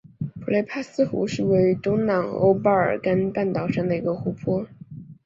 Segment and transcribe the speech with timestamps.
[0.43, 4.65] 普雷斯帕湖是位于东南欧巴尔干半岛上的一个湖泊。